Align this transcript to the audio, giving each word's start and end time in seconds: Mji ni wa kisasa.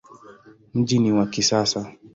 Mji 0.73 0.99
ni 0.99 1.11
wa 1.11 1.27
kisasa. 1.27 1.91